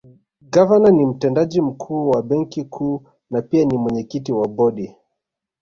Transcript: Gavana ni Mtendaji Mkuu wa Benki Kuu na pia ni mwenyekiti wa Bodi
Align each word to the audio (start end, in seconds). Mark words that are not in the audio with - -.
Gavana 0.41 0.91
ni 0.91 1.05
Mtendaji 1.05 1.61
Mkuu 1.61 2.09
wa 2.09 2.23
Benki 2.23 2.63
Kuu 2.63 3.03
na 3.31 3.41
pia 3.41 3.65
ni 3.65 3.77
mwenyekiti 3.77 4.31
wa 4.33 4.47
Bodi 4.47 4.95